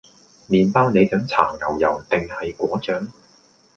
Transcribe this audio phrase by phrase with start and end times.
[0.49, 3.07] 麵包你想搽牛油定係果醬？